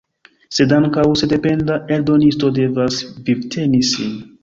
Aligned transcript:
Sed 0.57 0.73
ankaŭ 0.77 1.03
sendependa 1.21 1.77
eldonisto 1.99 2.53
devas 2.59 3.01
vivteni 3.31 3.89
sin. 3.97 4.23